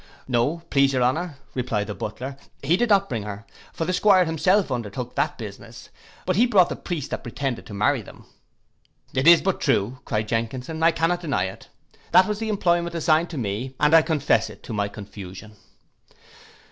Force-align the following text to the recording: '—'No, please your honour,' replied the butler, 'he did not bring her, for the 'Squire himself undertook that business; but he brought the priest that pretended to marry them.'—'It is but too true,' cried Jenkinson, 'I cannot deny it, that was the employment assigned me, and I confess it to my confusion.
'—'No, 0.27 0.63
please 0.71 0.93
your 0.93 1.03
honour,' 1.03 1.37
replied 1.53 1.85
the 1.85 1.93
butler, 1.93 2.35
'he 2.63 2.75
did 2.75 2.89
not 2.89 3.07
bring 3.07 3.21
her, 3.21 3.45
for 3.71 3.85
the 3.85 3.93
'Squire 3.93 4.25
himself 4.25 4.71
undertook 4.71 5.13
that 5.13 5.37
business; 5.37 5.89
but 6.25 6.35
he 6.35 6.47
brought 6.47 6.69
the 6.69 6.75
priest 6.75 7.11
that 7.11 7.21
pretended 7.21 7.67
to 7.67 7.73
marry 7.75 8.01
them.'—'It 8.01 9.27
is 9.27 9.43
but 9.43 9.61
too 9.61 9.61
true,' 9.63 9.99
cried 10.03 10.27
Jenkinson, 10.27 10.81
'I 10.81 10.91
cannot 10.93 11.21
deny 11.21 11.43
it, 11.43 11.69
that 12.13 12.25
was 12.27 12.39
the 12.39 12.49
employment 12.49 12.95
assigned 12.95 13.31
me, 13.37 13.75
and 13.79 13.93
I 13.93 14.01
confess 14.01 14.49
it 14.49 14.63
to 14.63 14.73
my 14.73 14.87
confusion. 14.87 15.55